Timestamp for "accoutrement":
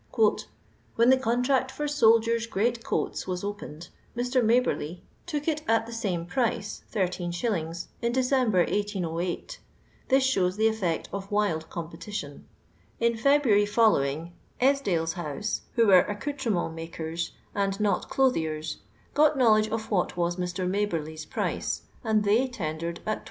16.01-16.73